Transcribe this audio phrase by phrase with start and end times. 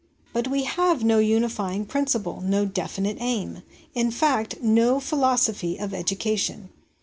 [0.33, 3.61] But we have no unifying principle, no definite aim;
[3.93, 6.69] in fact, no philosophy of education.